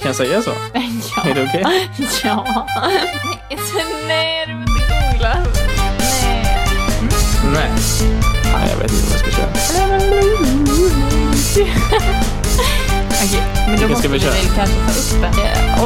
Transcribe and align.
Kan 0.00 0.08
jag 0.08 0.16
säga 0.16 0.42
så? 0.42 0.50
Ja. 1.16 1.22
Är 1.30 1.34
det 1.34 1.42
okej? 1.42 1.64
Ja. 2.24 2.66
Nej, 4.08 4.46
du 4.46 4.52
googla. 4.54 5.36
Nej. 7.52 7.54
Nej. 7.54 7.70
Nej, 8.52 8.70
jag 8.70 8.76
vet 8.76 8.92
inte 8.92 9.06
vad 9.06 9.12
jag 9.12 9.20
ska 9.20 9.30
köra. 9.30 9.50
Okej, 13.24 13.42
men 13.68 13.80
då 13.80 13.88
måste 13.88 14.08
vi 14.08 14.18
vi 14.18 14.24
väl 14.24 14.34
kanske 14.56 14.76
ta 14.76 14.90
upp 15.16 15.24
en. 15.24 15.30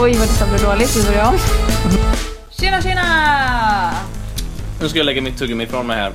Oj, 0.02 0.12
vad 0.18 0.28
detta 0.28 0.46
blev 0.46 0.62
dåligt. 0.62 0.96
Vi 0.96 1.02
börjar 1.04 1.28
om. 1.28 1.38
Tjena, 2.50 2.82
tjena! 2.82 3.04
Nu 4.80 4.88
ska 4.88 4.98
jag 4.98 5.06
lägga 5.06 5.22
mitt 5.22 5.38
tuggummi 5.38 5.64
ifrån 5.64 5.86
mig 5.86 5.96
här. 5.96 6.12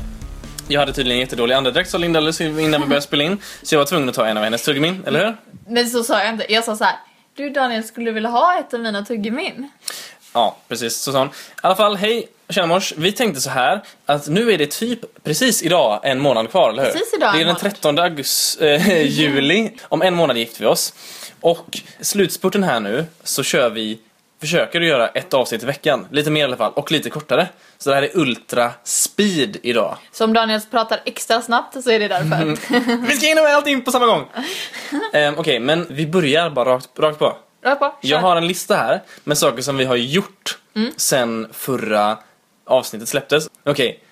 Jag 0.68 0.80
hade 0.80 0.94
tydligen 0.94 1.20
jättedålig 1.20 1.56
andedräkt 1.56 1.90
sa 1.90 1.98
Linda 1.98 2.20
innan 2.20 2.82
vi 2.82 2.88
började 2.88 3.02
spela 3.02 3.24
in. 3.24 3.38
Så 3.64 3.76
jag 3.76 3.80
var 3.80 3.86
tvungen 3.86 4.10
att 4.10 4.16
ta 4.16 4.28
en 4.28 4.38
av 4.38 4.44
hennes 4.44 4.64
tuggummin, 4.64 5.04
eller 5.08 5.26
hur? 5.26 5.36
Men 5.68 5.90
så 5.90 6.04
sa 6.04 6.20
jag 6.24 6.30
inte. 6.30 6.54
Jag 6.54 6.64
sa 6.64 6.76
så 6.76 6.84
här. 6.84 6.96
Du 7.40 7.50
Daniel, 7.50 7.84
skulle 7.84 8.06
du 8.06 8.12
vilja 8.14 8.30
ha 8.30 8.60
ett 8.60 8.74
av 8.74 8.80
mina 8.80 9.06
tuggummin? 9.06 9.70
Ja, 10.34 10.58
precis. 10.68 10.96
Så 10.96 11.12
sa 11.12 11.20
hon. 11.20 11.28
I 11.28 11.32
alla 11.62 11.76
fall, 11.76 11.96
hej, 11.96 12.28
tjena 12.50 12.68
mors. 12.68 12.94
Vi 12.98 13.12
tänkte 13.12 13.42
så 13.42 13.50
här 13.50 13.82
att 14.06 14.28
nu 14.28 14.52
är 14.52 14.58
det 14.58 14.72
typ 14.72 15.24
precis 15.24 15.64
idag 15.64 16.00
en 16.04 16.20
månad 16.20 16.50
kvar, 16.50 16.70
eller 16.70 16.86
hur? 16.86 16.92
Precis 16.92 17.14
idag 17.14 17.34
Det 17.34 17.38
är 17.38 17.42
en 17.42 17.48
den 17.48 17.48
månad. 17.48 17.62
13 17.62 18.00
augusti, 18.00 18.66
eh, 18.66 19.02
juli. 19.20 19.72
Om 19.84 20.02
en 20.02 20.16
månad 20.16 20.38
gifter 20.38 20.60
vi 20.60 20.66
oss. 20.66 20.94
Och 21.42 21.80
slutspurten 22.02 22.64
här 22.64 22.80
nu 22.80 23.06
så 23.24 23.44
kör 23.44 23.70
vi, 23.70 24.00
försöker 24.42 24.82
att 24.82 24.88
göra 24.88 25.08
ett 25.08 25.34
avsnitt 25.34 25.64
i 25.64 25.66
veckan. 25.66 26.08
Lite 26.12 26.32
mer 26.32 26.42
i 26.42 26.44
alla 26.44 26.58
fall, 26.58 26.72
och 26.76 26.92
lite 26.92 27.10
kortare. 27.10 27.48
Så 27.78 27.90
det 27.90 27.96
här 27.96 28.04
är 28.04 28.18
ultra 28.18 28.72
speed 28.84 29.58
idag. 29.64 29.98
Så 30.12 30.24
om 30.26 30.34
Daniel 30.34 30.62
pratar 30.72 31.02
extra 31.06 31.42
snabbt 31.42 31.84
så 31.84 31.92
är 31.92 32.00
det 32.00 32.08
därför. 32.08 32.46
Vi 33.08 33.16
ska 33.18 33.28
hinna 33.28 33.42
med 33.42 33.56
allting 33.56 33.82
på 33.84 33.92
samma 33.92 34.06
gång! 34.06 34.26
um, 35.14 35.34
Okej, 35.38 35.60
men 35.60 35.88
vi 35.90 36.08
börjar 36.08 36.50
bara 36.50 36.70
rakt, 36.70 37.00
rakt 37.00 37.20
på. 37.20 37.38
Rakt 37.64 37.80
på, 37.80 37.86
kör. 37.86 38.10
Jag 38.10 38.20
har 38.20 38.36
en 38.36 38.48
lista 38.48 38.76
här 38.76 39.02
med 39.24 39.38
saker 39.38 39.62
som 39.62 39.78
vi 39.78 39.86
har 39.86 39.96
gjort 39.96 40.56
Mm. 40.76 40.92
sen 40.98 41.48
förra 41.54 42.18
avsnittet 42.66 43.10
släpptes. 43.10 43.48
Okej. 43.66 44.04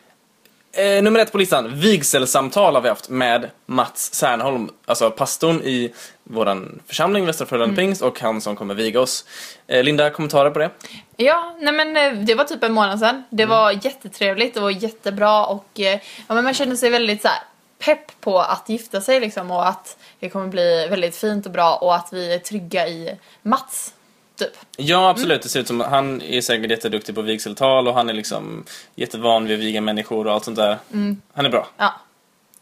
Eh, 0.78 1.04
nummer 1.04 1.20
ett 1.20 1.32
på 1.32 1.38
listan. 1.38 1.80
Vigselsamtal 1.80 2.76
har 2.76 2.82
vi 2.82 2.90
haft 2.90 3.10
med 3.10 3.50
Mats 3.66 4.14
Särnholm, 4.14 4.70
alltså 4.86 5.12
pastorn 5.12 5.62
i 5.64 5.94
våran 6.24 6.80
församling 6.88 7.26
Västra 7.26 7.46
Frölunda 7.46 7.74
Mm. 7.74 7.76
Pingst 7.76 8.02
och 8.02 8.20
han 8.20 8.42
som 8.42 8.56
kommer 8.56 8.74
viga 8.74 9.02
oss. 9.02 9.26
Eh, 9.68 9.84
Linda, 9.84 10.10
kommentarer 10.10 10.50
på 10.52 10.60
det? 10.60 10.70
Ja, 11.18 11.56
nej 11.60 11.74
men 11.74 11.98
eh, 11.98 12.26
det 12.26 12.36
var 12.36 12.44
typ 12.44 12.64
en 12.64 12.74
månad 12.74 13.00
sedan. 13.00 13.24
Det 13.30 13.44
Mm. 13.44 13.58
var 13.58 13.72
jättetrevligt, 13.72 14.54
det 14.54 14.60
var 14.60 14.70
jättebra 14.70 15.46
och 15.46 15.80
eh, 15.80 16.00
ja, 16.28 16.36
men 16.36 16.44
man 16.44 16.54
kände 16.54 16.78
sig 16.78 16.90
väldigt 16.90 17.22
så 17.22 17.28
här 17.28 17.40
pepp 17.86 18.22
på 18.22 18.40
att 18.40 18.70
gifta 18.70 19.02
sig 19.02 19.20
liksom 19.20 19.52
och 19.52 19.68
att 19.68 19.98
det 20.20 20.30
kommer 20.30 20.48
bli 20.48 20.88
väldigt 20.90 21.16
fint 21.16 21.46
och 21.46 21.52
bra 21.52 21.76
och 21.76 21.96
att 21.96 22.10
vi 22.12 22.34
är 22.34 22.40
trygga 22.40 22.88
i 22.88 23.18
Mats. 23.42 23.94
Typ. 24.38 24.52
Ja, 24.78 25.10
absolut. 25.10 25.42
Det 25.42 25.50
ser 25.50 25.60
ut 25.60 25.68
som 25.68 25.80
han 25.82 26.22
är 26.22 26.42
säkert 26.42 26.72
jätteduktig 26.72 27.16
på 27.16 27.22
vigseltal 27.22 27.88
och 27.88 27.94
han 27.94 28.10
är 28.10 28.14
liksom 28.14 28.66
jättevan 28.96 29.46
vid 29.46 29.58
att 29.58 29.64
viga 29.64 29.82
människor 29.82 30.28
och 30.28 30.34
allt 30.34 30.46
sånt 30.46 30.58
där. 30.58 30.78
Mm. 30.94 31.22
Han 31.34 31.46
är 31.46 31.50
bra. 31.50 31.68
Ja. 31.78 31.94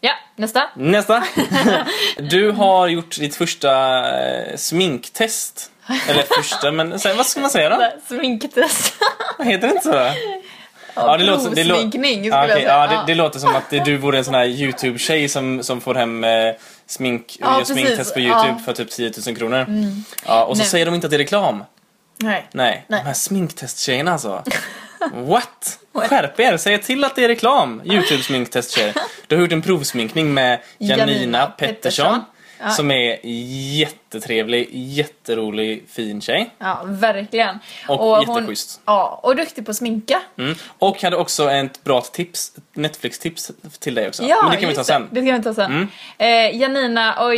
Ja, 0.00 0.12
nästa. 0.36 0.70
Nästa! 0.76 1.24
Du 2.16 2.50
har 2.50 2.88
gjort 2.88 3.18
ditt 3.18 3.36
första 3.36 3.72
eh, 4.20 4.56
sminktest. 4.56 5.70
Eller 6.08 6.22
första, 6.22 6.72
men 6.72 6.90
vad 6.90 7.26
ska 7.26 7.40
man 7.40 7.50
säga 7.50 7.68
då? 7.68 7.92
Sminktest. 8.16 8.94
Heter 9.38 9.68
det 9.68 9.74
inte 9.74 9.82
så? 9.82 10.10
Ja, 10.96 11.16
det 11.16 11.24
låter, 11.24 11.50
det, 11.50 11.64
Provsminkning 11.64 12.14
skulle 12.14 12.36
ja, 12.36 12.48
jag 12.48 12.56
säga. 12.56 12.68
ja, 12.68 12.86
det, 12.86 13.12
det 13.12 13.14
låter 13.14 13.38
som 13.38 13.54
att 13.56 13.70
du 13.84 13.96
vore 13.96 14.18
en 14.18 14.24
sån 14.24 14.34
här 14.34 14.44
YouTube-tjej 14.46 15.28
som, 15.28 15.62
som 15.62 15.80
får 15.80 15.94
hem 15.94 16.24
eh, 16.24 16.30
smink, 16.86 17.36
Ja, 17.40 17.58
gör 17.58 17.64
sminktest 17.64 18.14
på. 18.14 18.20
YouTube 18.20 18.38
Ja. 18.40 18.48
Mm. 18.48 18.62
för 18.64 18.72
typ 18.72 18.90
10 18.90 19.12
000 19.26 19.36
kronor. 19.36 19.66
Ja, 20.26 20.44
och 20.44 20.56
så 20.56 20.62
Nej. 20.62 20.70
säger 20.70 20.86
de 20.86 20.94
inte 20.94 21.06
att 21.06 21.10
det 21.10 21.16
är 21.16 21.18
reklam. 21.18 21.64
Nej. 22.18 22.46
Nej, 22.52 22.84
Nej. 22.88 23.00
de 23.00 23.06
här 23.06 23.14
sminktesttjejerna 23.14 24.12
alltså. 24.12 24.42
What? 25.14 25.78
Skärp 25.94 26.40
er, 26.40 26.56
säg 26.56 26.82
till 26.82 27.04
att 27.04 27.16
det 27.16 27.24
är 27.24 27.28
reklam. 27.28 27.82
YouTube-sminktesttjejer. 27.84 28.94
Du 29.26 29.34
har 29.36 29.42
gjort 29.42 29.52
en 29.52 29.62
provsminkning 29.62 30.34
med 30.34 30.60
Janina, 30.78 31.12
Janina 31.12 31.46
Pettersson. 31.46 32.06
Pettersson. 32.06 32.24
Ja. 32.60 32.70
Som 32.70 32.90
är 32.90 33.18
jättetrevlig, 33.78 34.68
jätterolig, 34.72 35.84
fin 35.88 36.20
tjej. 36.20 36.50
Ja, 36.58 36.80
verkligen. 36.84 37.58
Och 37.88 38.24
jätteschysst. 38.28 38.80
Ja, 38.84 39.20
och 39.22 39.36
duktig 39.36 39.64
på 39.64 39.70
att 39.70 39.76
sminka. 39.76 40.22
Mm. 40.38 40.54
Och 40.78 41.02
hade 41.02 41.16
också 41.16 41.50
ett 41.50 41.84
bra 41.84 42.00
tips, 42.00 42.52
Netflix-tips 42.74 43.52
till 43.78 43.94
dig 43.94 44.08
också. 44.08 44.22
Ja, 44.22 44.38
Men 44.42 44.50
det 44.50 44.56
kan 44.56 44.68
vi 44.68 44.74
ta 44.74 44.84
sen. 44.84 44.96
Mm. 44.96 45.08
Det, 45.10 45.20
det 45.20 45.26
kan 45.26 45.36
vi 45.36 45.42
ta 45.42 45.54
sen. 45.54 45.88
Eh, 46.18 46.56
Janina 46.56 47.24
och 47.24 47.34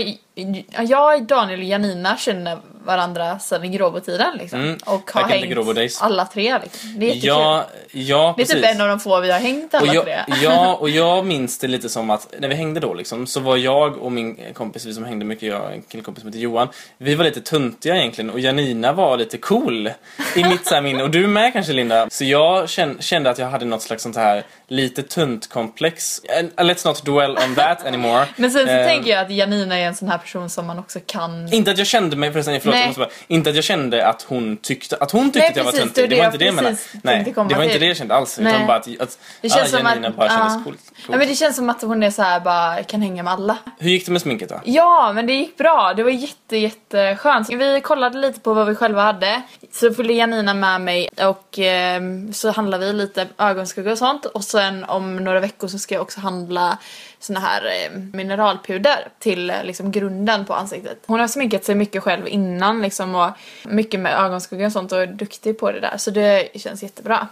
jag, 0.89 1.23
Daniel 1.23 1.61
och 1.61 1.67
Janina 1.67 2.17
känner 2.17 2.59
varandra 2.89 3.39
sedan 3.39 3.65
i 3.65 3.69
Gråbo-tiden 3.69 4.37
liksom. 4.39 4.61
Mm. 4.61 4.79
Och 4.87 5.11
har 5.11 5.23
hängt 5.23 5.99
alla 6.01 6.25
tre 6.25 6.59
liksom. 6.63 6.99
Det 6.99 7.07
är 7.07 7.09
jättekul. 7.09 7.29
Ja, 7.29 7.67
ja 7.91 8.35
det 8.37 8.43
är 8.43 8.47
precis. 8.47 8.63
typ 8.63 8.75
en 8.75 8.81
av 8.81 8.89
de 8.89 9.01
få 9.01 9.21
vi 9.21 9.31
har 9.31 9.39
hängt 9.39 9.75
alla 9.75 9.91
och 9.91 9.95
jag, 9.95 10.05
tre. 10.05 10.19
ja, 10.43 10.75
och 10.75 10.91
jag 10.91 11.27
minns 11.27 11.59
det 11.59 11.69
lite 11.69 11.89
som 11.89 12.11
att 12.11 12.35
när 12.39 12.49
vi 12.49 12.55
hängde 12.55 12.81
då 12.81 12.95
liksom, 12.95 13.27
så 13.27 13.41
var 13.41 13.57
jag 13.57 13.97
och 13.97 14.13
min 14.13 14.39
kompis, 14.55 14.85
vi 14.85 14.95
som 14.95 15.05
hängde 15.05 15.25
mycket, 15.25 15.49
jag 15.49 15.73
en 15.73 15.83
killkompis 15.83 16.23
som 16.23 16.29
heter 16.29 16.41
Johan, 16.41 16.69
vi 16.99 17.15
var 17.15 17.25
lite 17.25 17.41
tuntiga 17.41 17.97
egentligen 17.97 18.31
och 18.31 18.41
Janina 18.41 18.93
var 18.93 19.17
lite 19.17 19.39
cool 19.39 19.91
i 20.37 20.45
mitt 20.45 20.67
så 20.67 20.81
minne. 20.81 21.03
Och 21.03 21.11
du 21.11 21.27
med 21.27 21.53
kanske 21.53 21.73
Linda? 21.73 22.11
Så 22.11 22.25
jag 22.25 22.69
kände, 22.69 23.31
att 23.31 23.39
jag 23.39 23.51
hade 23.51 23.65
något 23.65 23.83
slags 23.83 24.03
sånt 24.03 24.17
här 24.17 24.45
lite 24.69 25.03
tunt-komplex. 25.03 26.21
And, 26.39 26.69
Let's 26.69 26.87
not 26.87 27.05
dwell 27.05 27.31
on 27.31 27.55
that 27.55 27.87
anymore. 27.87 28.27
Men 28.37 28.51
sen 28.51 28.67
så 28.67 28.79
Eh, 28.79 28.87
tänker 28.87 29.11
jag 29.11 29.21
att 29.21 29.31
Janina 29.31 29.79
är 29.79 29.87
en 29.87 29.95
sån 29.95 30.09
här 30.09 30.19
person 30.19 30.51
som 30.51 30.67
man 30.67 30.79
också 30.79 30.99
kan... 31.07 31.53
Inte 31.53 31.71
att 31.71 31.79
jag 31.79 31.87
kände 31.87 32.17
mig, 32.17 32.33
förresten, 32.33 32.61
förlåt, 32.61 32.78
Nej. 32.87 32.95
bara, 32.97 33.09
inte 33.27 33.51
att 33.51 33.57
jag 33.57 33.65
kände 33.65 34.07
att 34.07 34.23
hon 34.23 34.57
tyckte 34.57 34.97
att 34.97 35.11
hon 35.11 35.25
tyckte 35.25 35.39
Nej, 35.39 35.49
att 35.49 35.57
jag 35.57 35.65
var 35.65 35.73
precis, 35.73 35.85
töntig. 35.85 36.11
det 36.11 36.17
Det, 36.17 36.17
var 36.17 36.27
var 36.27 36.33
inte 36.33 36.39
det 36.39 36.45
jag 36.45 36.55
menade. 36.55 36.77
Nej, 37.03 37.25
det 37.49 37.55
var 37.55 37.63
inte 37.63 37.79
det 37.79 37.87
jag 37.87 37.97
kände 37.97 38.15
alls. 38.15 38.39
Nej. 38.39 38.55
Utan 38.55 38.67
bara 38.67 38.77
att, 38.77 39.01
att 39.01 39.19
Det 39.41 39.49
känns 39.49 39.75
ah, 39.75 39.79
Janina 39.79 40.09
att... 40.09 40.17
bara 40.17 40.29
kändes 40.29 40.55
ja. 40.55 40.61
cool. 40.65 40.73
cool. 40.73 40.93
Ja, 41.09 41.17
men 41.17 41.29
det 41.29 41.35
känns 41.35 41.57
som 41.57 41.71
att 41.71 41.83
hon 41.83 42.03
är 42.03 42.11
så 42.11 42.23
här 42.23 42.41
bara 42.41 42.83
kan 42.83 43.03
hänga 43.03 43.23
med 43.23 43.33
alla. 43.33 43.59
Hur 43.79 43.91
gick 43.91 44.07
det 44.07 44.13
med 44.13 44.23
sminket 44.23 44.49
då? 44.49 44.61
Ja, 44.65 45.13
men 45.15 45.27
det 45.27 45.33
gick 45.33 45.57
bra. 45.57 45.95
Det 45.97 46.03
var 46.03 46.11
jätte, 46.11 46.57
jätteskönt. 46.57 47.51
Vi 47.51 47.81
kollade 47.81 48.19
lite 48.19 48.41
på 48.41 48.55
vad 48.55 48.67
vi 48.67 48.75
själva 48.75 49.03
hade. 49.03 49.43
Så 49.73 49.95
följde 49.95 50.15
Janina 50.15 50.55
med 50.55 50.81
mig 50.81 51.09
och 51.17 51.59
ehm, 51.59 52.33
så 52.33 52.51
handlade 52.51 52.87
vi 52.87 52.93
lite 52.93 53.27
ögonskugga 53.39 53.93
och 53.93 53.99
sånt. 53.99 54.25
Och 54.25 54.45
sen 54.45 54.85
om 54.85 55.17
några 55.17 55.41
veckor 55.41 55.69
så 55.69 55.79
ska 55.79 55.95
jag 55.95 56.03
också 56.03 56.21
handla 56.21 56.79
såna 57.21 57.41
här 57.41 57.67
eh, 57.67 57.99
mineralpuder 58.13 59.09
till 59.19 59.51
eh, 59.51 59.65
liksom 59.65 59.93
grunden 59.93 60.45
på 60.45 60.55
ansiktet. 60.55 61.03
Hon 61.07 61.21
har 61.21 61.29
sminkat 61.29 61.65
sig 61.65 61.75
mycket 61.75 62.03
själv 62.03 62.29
innan 62.29 62.83
liksom 62.83 63.15
och 63.15 63.31
mycket 63.63 64.01
med 64.01 64.21
ögonskugga 64.21 64.67
och 64.67 64.73
sånt 64.73 64.93
och 64.93 65.03
är 65.03 65.07
duktig 65.07 65.59
på 65.59 65.73
det 65.73 65.81
där. 65.81 65.97
Så 65.97 66.11
det 66.11 66.61
känns 66.61 66.83
jättebra. 66.83 67.29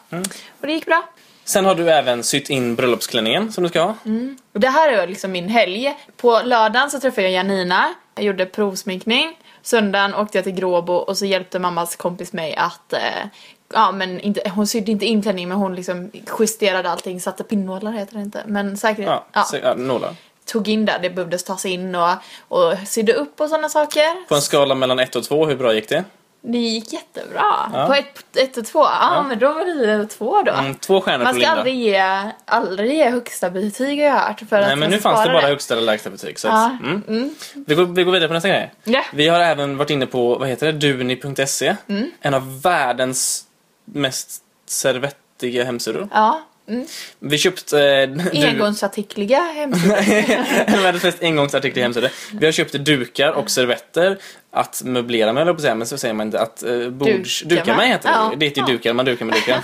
Och 0.61 0.67
det 0.67 0.73
gick 0.73 0.87
bra. 0.87 1.03
Sen 1.45 1.65
har 1.65 1.75
du 1.75 1.91
även 1.91 2.23
sytt 2.23 2.51
in 2.51 2.75
bröllopsklänningen 2.75 3.53
som 3.53 3.63
du 3.63 3.69
ska 3.69 3.81
ha. 3.81 3.95
Mm. 4.05 4.39
Och 4.53 4.61
det 4.61 4.69
här 4.69 4.93
är 4.93 5.07
liksom 5.07 5.33
min 5.33 5.49
helg. 5.49 5.97
På 6.17 6.41
lördagen 6.45 6.91
så 6.91 7.01
träffade 7.01 7.23
jag 7.23 7.33
Janina, 7.33 7.95
jag 8.15 8.25
gjorde 8.25 8.47
provsminkning. 8.47 9.37
Söndagen 9.63 10.15
åkte 10.15 10.39
jag 10.39 10.45
till 10.45 10.55
Gråbo 10.55 10.93
och 10.93 11.19
så 11.19 11.27
hjälpte 11.27 11.59
mammas 11.59 11.97
kompis 11.97 12.33
mig 12.33 12.55
att 12.55 12.93
eh, 12.93 13.27
Ja 13.75 13.93
men 13.93 14.21
inte, 14.21 14.51
hon 14.55 14.67
sydde 14.67 14.93
inte 14.93 15.07
in 15.07 15.23
klänningen 15.23 15.49
men 15.49 15.59
hon 15.59 15.75
liksom 15.75 16.11
justerade 16.39 16.91
allting, 16.91 17.21
satte 17.21 17.45
pinnålar 17.45 17.93
heter 17.93 18.15
det 18.15 18.21
inte. 18.23 18.43
Men 18.47 18.77
säkert, 18.77 19.07
Ja, 19.07 19.25
ja, 19.33 19.47
ja, 19.63 19.75
nålar. 19.75 20.15
tog 20.45 20.69
in 20.69 20.85
där 20.85 20.99
det 21.03 21.11
behövdes 21.11 21.45
tas 21.45 21.65
in 21.67 21.95
och, 21.95 22.11
och 22.49 22.75
sydde 22.87 23.13
upp 23.13 23.41
och 23.41 23.49
sådana 23.49 23.69
saker. 23.69 24.29
På 24.29 24.35
en 24.35 24.43
skala 24.43 24.75
mellan 24.75 24.99
1 24.99 25.17
och 25.17 25.25
2, 25.25 25.47
hur 25.47 25.57
bra 25.57 25.75
gick 25.75 25.89
det? 25.89 26.05
Det 26.49 26.59
gick 26.59 26.93
jättebra. 26.93 27.71
Ja. 27.75 27.87
På 27.87 27.95
ett, 27.95 28.37
ett 28.37 28.57
och 28.57 28.67
två, 28.67 28.83
ja, 28.83 29.25
men 29.29 29.39
då 29.39 29.53
var 29.53 29.65
det 29.99 30.07
två 30.07 30.43
då. 30.43 30.53
Mm, 30.53 30.75
två 30.75 31.01
stjärnor 31.01 31.25
Man 31.25 31.35
ska 31.35 31.41
Linda. 31.41 31.57
aldrig 31.57 31.75
ge, 31.75 32.31
aldrig 32.45 32.95
ge 32.97 33.11
högsta 33.11 33.51
betyg 33.51 33.99
har 33.99 34.07
jag 34.07 34.15
hört. 34.15 34.43
För 34.49 34.61
Nej 34.61 34.73
att 34.73 34.79
men 34.79 34.91
nu 34.91 34.99
fanns 34.99 35.25
det 35.27 35.33
bara 35.33 35.47
högsta 35.47 35.75
eller 35.75 35.85
lägsta 35.87 36.11
betyg. 36.11 36.39
Så 36.39 36.49
Ja, 36.49 36.65
att, 36.67 36.81
mm. 37.09 37.35
Vi, 37.67 37.75
går, 37.75 37.85
vi 37.85 38.05
går 38.05 38.13
vidare 38.13 38.29
på 38.29 38.35
nästa 38.35 38.49
grej. 38.49 38.73
Ja. 38.85 39.03
Vi 39.13 39.29
har 39.29 39.41
även 39.41 39.77
varit 39.77 39.91
inne 39.91 40.07
på, 40.07 40.35
vad 40.39 40.49
heter 40.49 40.73
det, 40.73 40.73
duni.se. 40.73 41.77
Mm. 41.89 42.11
En 42.21 42.35
av 42.35 42.63
världens 42.63 43.45
mest 43.87 44.43
servettiga 44.67 45.65
hemsidor. 45.65 46.09
Ja. 46.13 46.43
Mm. 46.69 46.87
Vi 47.19 47.39
köpte... 47.39 47.83
Eh, 48.33 48.49
Engångsartikliga 48.49 49.41
hemsidor. 49.41 49.97
världens 50.83 51.05
mest 51.05 51.23
engångsartiklar 51.23 51.83
hemsidor. 51.83 52.11
Vi 52.33 52.47
har 52.47 52.53
köpt 52.53 52.73
dukar 52.73 53.33
och 53.33 53.51
servetter 53.51 54.19
att 54.51 54.83
möblera 54.85 55.33
med, 55.33 55.57
på 55.57 55.63
säga, 55.63 55.75
men 55.75 55.87
så 55.87 55.99
säger 55.99 56.15
man 56.15 56.27
inte 56.27 56.41
att 56.41 56.65
uh, 56.67 56.91
bords... 56.91 57.43
Duka 57.43 57.55
Duka 57.55 57.77
med 57.77 57.89
heter 57.89 58.09
det. 58.09 58.15
Ja. 58.15 58.33
Det 58.37 58.47
heter 58.47 58.61
ju 58.61 58.67
dukar, 58.67 58.93
man 58.93 59.05
dukar 59.05 59.25
med 59.27 59.35
dukar. 59.35 59.63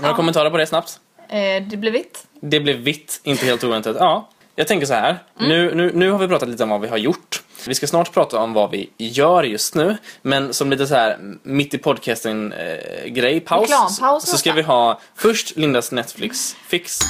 Några 0.00 0.14
kommentarer 0.14 0.50
på 0.50 0.56
det 0.56 0.66
snabbt? 0.66 1.00
eh, 1.28 1.62
det 1.62 1.76
blir 1.76 1.90
vitt. 1.90 2.26
Det 2.40 2.60
blev 2.60 2.76
vitt, 2.76 3.20
inte 3.22 3.46
helt 3.46 3.64
oväntat. 3.64 3.96
Ja, 4.00 4.28
jag 4.54 4.66
tänker 4.66 4.86
så 4.86 4.94
här. 4.94 5.18
Mm. 5.40 5.48
Nu, 5.48 5.74
nu, 5.74 5.92
nu 5.94 6.10
har 6.10 6.18
vi 6.18 6.28
pratat 6.28 6.48
lite 6.48 6.62
om 6.62 6.68
vad 6.68 6.80
vi 6.80 6.88
har 6.88 6.96
gjort. 6.96 7.42
Vi 7.66 7.74
ska 7.74 7.86
snart 7.86 8.12
prata 8.12 8.38
om 8.38 8.52
vad 8.52 8.70
vi 8.70 8.90
gör 8.96 9.42
just 9.42 9.74
nu. 9.74 9.96
Men 10.22 10.54
som 10.54 10.70
lite 10.70 10.86
så 10.86 10.94
här 10.94 11.18
mitt 11.42 11.74
i 11.74 11.78
podcasten 11.78 12.52
eh, 12.52 13.06
grej, 13.06 13.40
paus. 13.40 13.70
Reklampaus 13.70 14.30
så 14.30 14.38
ska 14.38 14.52
vi 14.52 14.62
ha 14.62 15.00
först 15.14 15.56
Lindas 15.56 15.92
Netflix-fix. 15.92 17.00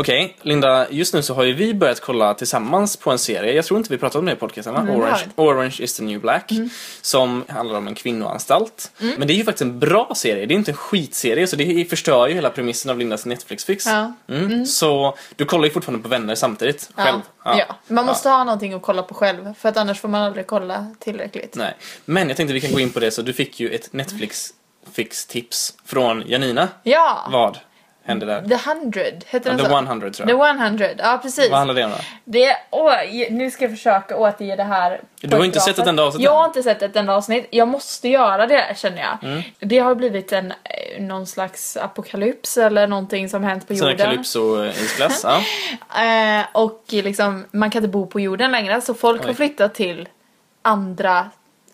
Okej, 0.00 0.36
Linda, 0.42 0.90
just 0.90 1.14
nu 1.14 1.22
så 1.22 1.34
har 1.34 1.42
ju 1.42 1.52
vi 1.52 1.74
börjat 1.74 2.00
kolla 2.00 2.34
tillsammans 2.34 2.96
på 2.96 3.10
en 3.10 3.18
serie. 3.18 3.52
Jag 3.52 3.64
tror 3.64 3.78
inte 3.78 3.92
vi 3.92 3.98
pratat 3.98 4.16
om 4.16 4.24
det 4.24 4.32
i 4.32 4.36
podcasten, 4.36 4.74
va? 4.74 4.80
Har 4.80 4.88
Orange, 4.88 5.24
Orange 5.36 5.76
is 5.78 5.94
the 5.94 6.02
new 6.02 6.20
black. 6.20 6.52
Som 7.00 7.44
handlar 7.48 7.78
om 7.78 7.88
en 7.88 7.94
kvinnoanstalt. 7.94 8.92
Men 8.98 9.28
det 9.28 9.32
är 9.32 9.36
ju 9.36 9.44
faktiskt 9.44 9.62
en 9.62 9.78
bra 9.78 10.12
serie, 10.16 10.46
det 10.46 10.54
är 10.54 10.56
inte 10.56 10.70
en 10.70 10.76
skitserie. 10.76 11.46
Så 11.46 11.56
det 11.56 11.90
förstör 11.90 12.28
ju 12.28 12.34
hela 12.34 12.50
premissen 12.50 12.90
av 12.90 12.98
Lindas 12.98 13.26
Netflix-fix. 13.26 13.86
Ja. 13.86 14.12
Mm. 14.28 14.66
Så 14.66 15.16
du 15.36 15.44
kollar 15.44 15.64
ju 15.64 15.70
fortfarande 15.70 16.02
på 16.02 16.08
Vänner 16.08 16.34
samtidigt, 16.34 16.90
själv. 16.94 17.20
Ja. 17.44 17.58
ja. 17.58 17.76
Man 17.88 18.06
måste 18.06 18.28
ha 18.28 18.44
någonting 18.44 18.72
att 18.72 18.82
kolla 18.82 19.02
på 19.02 19.14
själv 19.14 19.54
för 19.58 19.68
att 19.68 19.76
annars 19.76 20.00
får 20.00 20.08
man 20.08 20.22
aldrig 20.22 20.46
kolla 20.46 20.86
tillräckligt. 20.98 21.54
Nej. 21.56 21.76
Men 22.04 22.28
jag 22.28 22.36
tänkte 22.36 22.54
vi 22.54 22.60
kan 22.60 22.72
gå 22.72 22.80
in 22.80 22.90
på 22.90 23.00
det, 23.00 23.10
så 23.10 23.22
du 23.22 23.32
fick 23.32 23.60
ju 23.60 23.68
ett 23.68 23.92
Netflix-fix-tips 23.92 25.74
från 25.84 26.22
Janina. 26.26 26.68
Ja! 26.82 27.28
Vad 27.32 27.58
hände 28.10 28.26
där? 28.26 28.42
The 28.48 28.70
100, 28.70 29.00
heter 29.26 29.50
den 29.50 29.58
The 29.58 29.64
så? 29.64 29.76
100 29.78 30.10
tror 30.10 30.26
The 30.26 30.32
jag. 30.32 30.56
100, 30.66 30.86
ja 30.98 31.18
precis. 31.22 31.50
Vad 31.50 31.58
handlar 31.58 31.74
det 31.74 31.84
om 31.84 31.90
då? 31.90 31.96
Det, 32.24 32.56
åh, 32.70 32.92
nu 33.30 33.50
ska 33.50 33.64
jag 33.64 33.70
försöka 33.70 34.16
återge 34.16 34.56
det 34.56 34.62
här 34.62 35.00
Du 35.20 35.36
har 35.36 35.44
inte 35.44 35.60
sett 35.60 35.78
ett 35.78 35.86
enda 35.86 36.02
avsnitt 36.02 36.24
Jag 36.24 36.34
har 36.34 36.46
inte 36.46 36.62
sett 36.62 36.82
ett 36.82 36.96
enda 36.96 37.14
avsnitt. 37.14 37.46
Jag 37.50 37.68
måste 37.68 38.08
göra 38.08 38.46
det 38.46 38.76
känner 38.76 38.98
jag. 38.98 39.30
Mm. 39.30 39.42
Det 39.58 39.78
har 39.78 39.94
blivit 39.94 40.32
en, 40.32 40.50
eh, 40.50 41.02
någon 41.02 41.26
slags 41.26 41.76
apokalyps 41.76 42.56
eller 42.56 42.86
någonting 42.86 43.28
som 43.28 43.44
hänt 43.44 43.68
på 43.68 43.74
jorden. 43.74 43.96
Calypso-isglass. 43.96 45.24
Ja. 45.94 46.38
Eh, 46.38 46.46
och 46.52 46.84
liksom, 46.88 47.44
man 47.50 47.70
kan 47.70 47.78
inte 47.84 47.92
bo 47.92 48.06
på 48.06 48.20
jorden 48.20 48.52
längre 48.52 48.80
så 48.80 48.94
folk 48.94 49.20
Oj. 49.20 49.26
har 49.26 49.34
flyttat 49.34 49.74
till 49.74 50.08
andra 50.62 51.30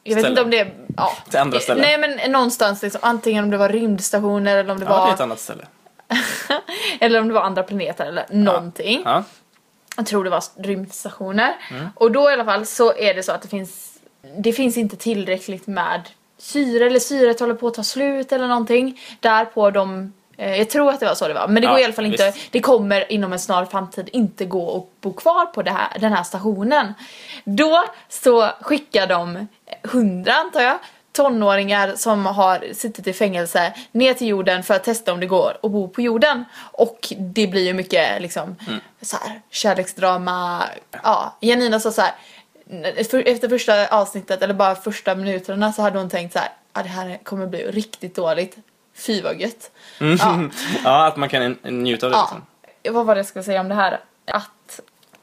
jag 0.06 0.14
vet 0.14 0.24
Ställen. 0.24 0.32
inte 0.32 0.42
om 0.42 0.50
det 0.50 0.58
är... 0.58 0.72
Ja. 0.96 1.12
Till 1.30 1.38
andra 1.38 1.60
ställen. 1.60 1.82
Nej 1.82 1.98
men 1.98 2.32
någonstans 2.32 2.82
liksom, 2.82 3.00
antingen 3.04 3.44
om 3.44 3.50
det 3.50 3.56
var 3.56 3.68
rymdstationer 3.68 4.56
eller 4.56 4.72
om 4.72 4.80
det 4.80 4.84
ja, 4.84 4.94
det 4.94 5.00
var 5.00 5.08
är 5.08 5.14
ett 5.14 5.20
annat 5.20 5.40
ställe. 5.40 5.66
eller 7.00 7.20
om 7.20 7.28
det 7.28 7.34
var 7.34 7.42
andra 7.42 7.62
planeter 7.62 8.06
eller 8.06 8.26
någonting. 8.30 9.02
Ja. 9.04 9.24
Jag 9.96 10.06
tror 10.06 10.24
det 10.24 10.30
var 10.30 10.42
rymdstationer. 10.62 11.54
Mm. 11.70 11.88
Och 11.94 12.12
då 12.12 12.30
i 12.30 12.32
alla 12.32 12.44
fall 12.44 12.66
så 12.66 12.94
är 12.96 13.14
det 13.14 13.22
så 13.22 13.32
att 13.32 13.42
det 13.42 13.48
finns 13.48 13.92
det 14.38 14.52
finns 14.52 14.76
inte 14.76 14.96
tillräckligt 14.96 15.66
med 15.66 16.00
syre 16.38 16.86
eller 16.86 17.00
syret 17.00 17.40
håller 17.40 17.54
på 17.54 17.66
att 17.66 17.74
ta 17.74 17.82
slut 17.82 18.32
eller 18.32 18.46
någonting. 18.48 19.00
Där 19.20 19.44
på 19.44 19.70
de 19.70 20.12
eh, 20.36 20.56
jag 20.56 20.70
tror 20.70 20.90
att 20.90 21.00
det 21.00 21.06
var 21.06 21.14
så 21.14 21.28
det 21.28 21.34
var, 21.34 21.48
men 21.48 21.54
det 21.62 21.66
Ja, 21.66 21.70
går 21.70 21.80
i 21.80 21.84
alla 21.84 21.92
fall 21.92 22.06
inte, 22.06 22.30
visst. 22.30 22.52
det 22.52 22.60
kommer 22.60 23.12
inom 23.12 23.32
en 23.32 23.38
snar 23.38 23.64
framtid 23.64 24.08
inte 24.12 24.44
gå 24.44 24.76
att 24.76 25.00
bo 25.00 25.12
kvar 25.12 25.46
på 25.46 25.62
här, 25.62 25.98
den 26.00 26.12
här 26.12 26.22
stationen. 26.22 26.94
Då 27.44 27.84
så 28.08 28.50
skickar 28.60 29.06
de 29.06 29.46
hundra 29.82 30.32
antar 30.32 30.60
jag, 30.60 30.78
tonåringar 31.16 31.92
som 31.96 32.26
har 32.26 32.72
suttit 32.74 33.06
i 33.06 33.12
fängelse 33.12 33.72
ner 33.92 34.14
till 34.14 34.26
jorden 34.26 34.62
för 34.62 34.74
att 34.74 34.84
testa 34.84 35.12
om 35.12 35.20
det 35.20 35.26
går 35.26 35.56
att 35.62 35.70
bo 35.70 35.88
på 35.88 36.00
jorden. 36.02 36.44
Och 36.58 37.12
det 37.18 37.46
blir 37.46 37.64
ju 37.66 37.72
mycket 37.74 38.22
liksom 38.22 38.56
Mm. 38.66 38.80
så 39.02 39.16
här, 39.16 39.40
kärleksdrama. 39.50 40.62
Ja, 41.02 41.36
Janina 41.40 41.80
sa 41.80 41.90
så 41.92 42.02
här. 42.02 42.12
Efter 42.96 43.48
första 43.48 43.86
avsnittet 43.86 44.42
eller 44.42 44.54
bara 44.54 44.74
första 44.74 45.14
minuterna 45.14 45.72
så 45.72 45.82
hade 45.82 45.98
hon 45.98 46.10
tänkt 46.10 46.32
så 46.32 46.38
här. 46.38 46.48
Ja, 46.74 46.82
det 46.82 46.88
här 46.88 47.18
kommer 47.24 47.46
bli 47.46 47.58
riktigt 47.58 48.14
dåligt. 48.14 48.56
Fy 48.94 49.22
vad 49.22 49.40
gött. 49.40 49.70
Ja. 49.98 50.40
ja, 50.84 51.06
att 51.06 51.16
man 51.16 51.28
kan 51.28 51.56
njuta 51.62 52.06
av 52.06 52.12
det. 52.12 52.18
Ja, 52.18 52.22
Liksom. 52.82 52.94
vad 52.94 53.06
var 53.06 53.14
det 53.14 53.18
jag 53.18 53.26
skulle 53.26 53.42
säga 53.42 53.60
om 53.60 53.68
det 53.68 53.74
här? 53.74 54.00
Att, 54.26 54.50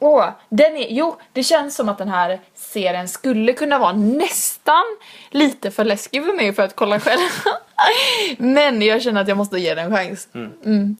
åh, 0.04 0.30
den 0.50 0.78
är, 0.78 0.88
jo, 0.90 1.16
det 1.34 1.44
känns 1.44 1.76
som 1.76 1.90
att 1.90 1.98
den 1.98 2.10
här 2.10 2.40
serien 2.56 3.08
skulle 3.08 3.54
kunna 3.54 3.80
vara 3.80 3.94
nästan 3.94 4.84
lite 5.30 5.72
för 5.72 5.84
läskig 5.84 6.26
för 6.26 6.34
mig 6.34 6.54
för 6.54 6.64
att 6.64 6.76
kolla 6.76 7.00
själv. 7.00 7.30
Men 8.38 8.82
jag 8.82 9.02
känner 9.02 9.22
att 9.22 9.28
jag 9.28 9.38
måste 9.38 9.58
ge 9.58 9.76
den 9.76 9.86
en 9.86 9.98
chans. 9.98 10.28
Mm. 10.36 10.98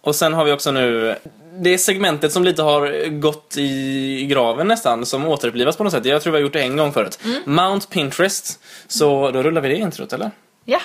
Och 0.00 0.16
sen 0.16 0.34
har 0.34 0.44
vi 0.44 0.52
också 0.52 0.70
nu 0.70 1.16
det 1.60 1.78
segmentet 1.78 2.32
som 2.32 2.44
lite 2.44 2.62
har 2.62 3.08
gått 3.20 3.56
i 3.56 4.26
graven 4.30 4.68
nästan, 4.68 5.06
som 5.06 5.26
återupplivas 5.26 5.76
på 5.76 5.84
något 5.84 5.92
sätt. 5.92 6.04
Jag 6.04 6.22
tror 6.22 6.32
vi 6.32 6.38
har 6.38 6.42
gjort 6.42 6.52
det 6.52 6.62
en 6.62 6.76
gång 6.76 6.92
förut. 6.92 7.18
Mm. 7.24 7.42
Mount 7.46 7.86
Pinterest. 7.90 8.60
Så 8.86 9.30
då 9.30 9.42
rullar 9.42 9.60
vi 9.60 9.68
det 9.68 9.76
introt, 9.76 10.12
eller? 10.12 10.30
Ja. 10.64 10.80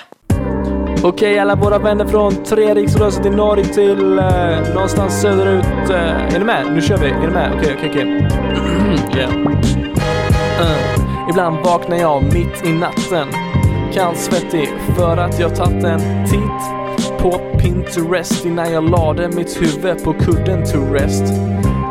Okej 1.06 1.38
alla 1.38 1.54
våra 1.54 1.78
vänner 1.78 2.04
från 2.04 2.44
Treriksröset 2.44 3.26
i 3.26 3.30
norr 3.30 3.62
till 3.62 4.18
eh, 4.18 4.74
någonstans 4.74 5.20
söderut. 5.20 5.90
Eh, 5.90 6.34
är 6.34 6.38
ni 6.38 6.44
med? 6.44 6.72
Nu 6.74 6.80
kör 6.80 6.96
vi. 6.96 7.06
Är 7.06 7.20
ni 7.20 7.26
med? 7.26 7.52
Okej, 7.56 7.76
okej, 7.78 7.90
okej. 7.90 8.28
Yeah. 9.16 9.34
Eh, 10.60 11.28
ibland 11.30 11.56
vaknar 11.64 11.96
jag 11.96 12.22
mitt 12.22 12.66
i 12.66 12.72
natten 12.72 13.28
Kallsvettig 13.92 14.68
för 14.96 15.16
att 15.16 15.40
jag 15.40 15.56
tagit 15.56 15.84
en 15.84 16.26
titt 16.26 17.18
på 17.18 17.40
Pinterest 17.58 18.44
innan 18.44 18.72
jag 18.72 18.90
lade 18.90 19.28
mitt 19.28 19.62
huvud 19.62 20.04
på 20.04 20.12
kudden 20.12 20.64
to 20.64 20.92
rest. 20.92 21.24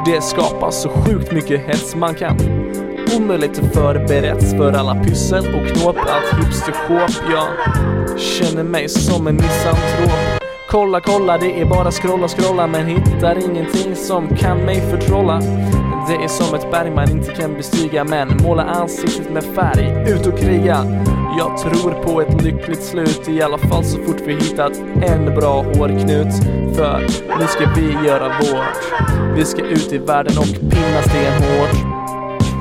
Det 0.06 0.21
skapar 0.24 0.71
så 0.71 0.89
sjukt 0.89 1.31
mycket 1.31 1.68
hets 1.68 1.95
man 1.95 2.15
kan 2.15 2.62
omöjligt 3.18 3.62
förberett 3.74 4.57
för 4.57 4.74
alla 4.74 4.95
pyssel 5.04 5.45
och 5.56 5.68
knåp, 5.68 5.98
allt 5.98 6.45
hipsterskåp. 6.45 7.31
Jag 7.31 7.48
känner 8.19 8.63
mig 8.63 8.89
som 8.89 9.27
en 9.27 9.36
misantrop. 9.36 10.44
Kolla, 10.69 11.00
kolla, 11.00 11.38
det 11.38 11.62
är 11.62 11.65
bara 11.65 11.92
scrolla, 11.92 12.27
scrolla 12.27 12.68
men 12.68 12.86
hittar 12.86 13.38
ingenting 13.50 13.95
som 13.95 14.27
kan 14.27 14.57
mig 14.57 14.81
förtrolla. 14.81 15.39
Det 16.07 16.24
är 16.24 16.27
som 16.27 16.56
ett 16.56 16.71
berg 16.71 16.92
man 16.92 17.10
inte 17.10 17.31
kan 17.31 17.54
bestiga 17.54 18.04
men 18.04 18.38
måla 18.44 18.63
ansiktet 18.63 19.31
med 19.31 19.44
färg, 19.44 20.12
ut 20.12 20.27
och 20.27 20.39
kriga. 20.39 21.04
Jag 21.38 21.57
tror 21.57 21.92
på 21.92 22.21
ett 22.21 22.44
lyckligt 22.44 22.83
slut, 22.83 23.30
i 23.30 23.42
alla 23.42 23.57
fall 23.57 23.83
så 23.86 23.98
fort 23.98 24.21
vi 24.25 24.33
hittat 24.33 24.81
en 25.01 25.36
bra 25.36 25.62
hårknut. 25.62 26.33
För 26.75 27.00
nu 27.39 27.48
ska 27.48 27.69
vi 27.75 28.07
göra 28.07 28.27
vårt. 28.27 29.04
Vi 29.36 29.45
ska 29.45 29.62
ut 29.62 29.94
i 29.94 29.98
världen 29.98 30.38
och 30.38 30.60
pinna 30.60 31.01
stenhårt. 31.01 31.92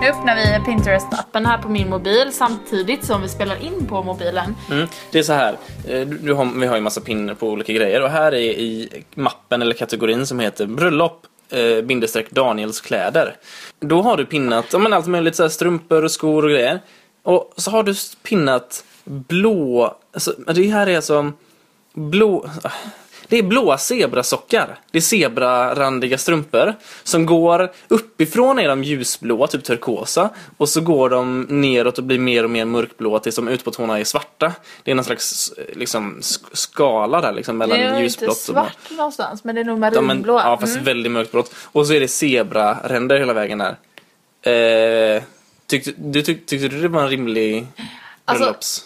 Nu 0.03 0.09
öppnar 0.09 0.37
vi 0.37 0.43
Pinterest-appen 0.43 1.47
här 1.47 1.59
på 1.59 1.69
min 1.69 1.91
mobil 1.91 2.33
samtidigt 2.33 3.05
som 3.05 3.23
vi 3.23 3.29
spelar 3.29 3.65
in 3.65 3.87
på 3.87 4.03
mobilen. 4.03 4.55
Mm. 4.71 4.89
Det 5.11 5.19
är 5.19 5.23
så 5.23 5.33
här, 5.33 5.57
eh, 5.89 6.01
du, 6.01 6.33
har, 6.33 6.61
vi 6.61 6.67
har 6.67 6.77
ju 6.77 6.83
massa 6.83 7.01
pinnar 7.01 7.35
på 7.35 7.49
olika 7.49 7.73
grejer 7.73 8.03
och 8.03 8.11
här 8.11 8.35
är 8.35 8.39
i 8.39 9.03
mappen 9.15 9.63
eller 9.63 9.75
kategorin 9.75 10.27
som 10.27 10.41
heter 10.41 10.67
bröllop 10.67 11.27
eh, 11.51 11.85
bindestreck 11.85 12.31
Daniels 12.31 12.81
kläder. 12.81 13.37
Då 13.81 14.03
har 14.03 14.17
du 14.17 14.27
pinnat 14.27 14.73
men 14.81 14.93
allt 14.93 15.07
möjligt, 15.07 15.37
så 15.37 15.43
här, 15.43 15.51
strumpor 15.51 16.05
och 16.05 16.11
skor 16.11 16.45
och 16.45 16.51
grejer. 16.51 16.81
Och 17.23 17.53
så 17.57 17.71
har 17.71 17.83
du 17.83 17.95
pinnat 18.23 18.85
blå, 19.05 19.97
alltså, 20.13 20.33
det 20.33 20.67
här 20.67 20.87
är 20.87 20.97
alltså 20.97 21.33
blå, 21.93 22.47
ah, 22.63 22.71
det 23.33 23.39
är 23.39 23.43
blåa 23.43 23.79
zebrasockar. 23.79 24.79
Det 24.91 24.99
är 24.99 25.03
zebrarandiga 25.03 26.19
strumpor 26.19 26.75
som 27.03 27.27
går 27.27 27.73
uppifrån 27.89 28.59
är 28.59 28.69
de 28.69 28.85
ljusblåa, 28.85 29.47
typ 29.47 29.65
turkosa. 29.65 30.31
Och 30.57 30.69
så 30.69 30.81
går 30.81 31.11
de 31.11 31.47
neråt 31.49 31.99
och 31.99 32.05
blir 32.05 32.19
mer 32.19 32.45
och 32.45 32.51
mer 32.51 32.65
mörkblåa 32.65 33.19
tills 33.19 33.37
de 33.37 33.49
ut 33.49 33.65
på 33.65 33.71
tårna 33.71 33.99
är 34.01 34.05
svarta. 34.05 34.53
Det 34.83 34.91
är 34.91 34.95
någon 34.95 35.05
slags 35.05 35.53
liksom, 35.73 36.19
sk- 36.21 36.45
skala 36.53 37.21
där 37.21 37.33
liksom 37.33 37.59
mellan 37.59 37.79
Det 37.79 37.85
är 37.85 37.97
ju 37.97 38.03
ljusblått 38.03 38.23
inte 38.29 38.31
och 38.31 38.37
svart 38.67 38.91
någonstans 38.91 39.45
men 39.45 39.55
det 39.55 39.61
är 39.61 39.65
nog 39.65 39.85
Ja, 39.85 39.91
men, 39.91 40.07
marinblå. 40.07 40.39
ja, 40.39 40.59
fast 40.61 40.73
Mm. 40.73 40.85
väldigt 40.85 41.13
mörkblått. 41.13 41.55
Och 41.65 41.87
så 41.87 41.93
är 41.93 42.01
det 42.01 42.09
zebraränder 42.09 43.19
hela 43.19 43.33
vägen 43.33 43.59
där. 43.59 43.77
Eh, 45.17 45.23
tyckte, 45.67 45.93
du, 45.97 46.23
tyck, 46.23 46.47
tyckte 46.47 46.69
du 46.69 46.81
det 46.83 46.89
var 46.89 47.03
en 47.03 47.09
rimlig 47.09 47.67
Alltså, 48.25 48.45
bröllops... 48.45 48.85